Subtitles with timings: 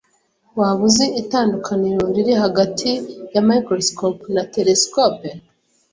[0.57, 2.89] Waba uzi itandukaniro riri hagati
[3.33, 5.29] ya microscope na telesikope?